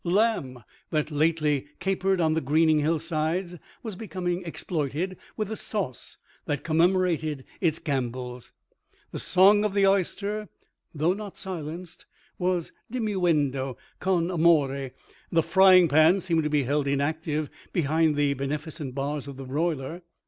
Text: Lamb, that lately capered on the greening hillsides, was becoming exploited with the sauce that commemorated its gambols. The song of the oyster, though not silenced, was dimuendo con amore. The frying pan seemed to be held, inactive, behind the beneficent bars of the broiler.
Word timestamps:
Lamb, 0.03 0.63
that 0.89 1.11
lately 1.11 1.67
capered 1.79 2.19
on 2.19 2.33
the 2.33 2.41
greening 2.41 2.79
hillsides, 2.79 3.57
was 3.83 3.95
becoming 3.95 4.41
exploited 4.47 5.15
with 5.37 5.47
the 5.49 5.55
sauce 5.55 6.17
that 6.45 6.63
commemorated 6.63 7.45
its 7.59 7.77
gambols. 7.77 8.51
The 9.11 9.19
song 9.19 9.63
of 9.63 9.75
the 9.75 9.85
oyster, 9.85 10.49
though 10.91 11.13
not 11.13 11.37
silenced, 11.37 12.07
was 12.39 12.71
dimuendo 12.91 13.77
con 13.99 14.31
amore. 14.31 14.89
The 15.31 15.43
frying 15.43 15.87
pan 15.87 16.19
seemed 16.19 16.41
to 16.45 16.49
be 16.49 16.63
held, 16.63 16.87
inactive, 16.87 17.51
behind 17.71 18.15
the 18.15 18.33
beneficent 18.33 18.95
bars 18.95 19.27
of 19.27 19.37
the 19.37 19.45
broiler. 19.45 20.01